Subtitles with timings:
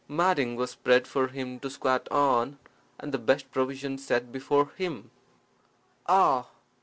[0.07, 2.57] Matting was spread for him to squat on,
[2.99, 5.11] and the best provisions set before him.
[6.07, 6.47] "Ah!"